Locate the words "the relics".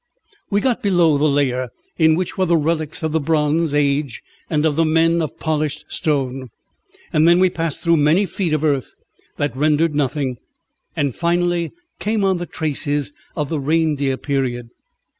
2.47-3.03